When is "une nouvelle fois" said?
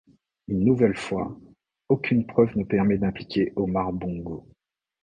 0.47-1.37